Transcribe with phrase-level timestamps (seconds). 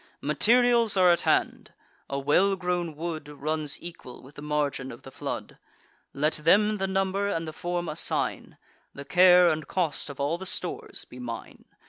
[0.23, 1.73] Materials are at hand;
[2.09, 5.59] a well grown wood Runs equal with the margin of the flood:
[6.11, 8.57] Let them the number and the form assign;
[8.95, 11.65] The care and cost of all the stores be mine.